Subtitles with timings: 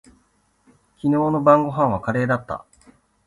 [0.03, 0.17] 昨
[1.01, 2.65] 日の晩御飯はカレーだった。